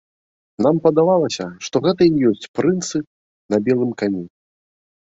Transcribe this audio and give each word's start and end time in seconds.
Нам 0.65 0.79
падавалася, 0.85 1.45
што 1.67 1.83
гэта 1.89 2.01
і 2.09 2.17
ёсць 2.33 2.51
прынцы 2.61 2.97
на 3.51 3.57
белым 3.71 3.91
кані. 4.03 4.25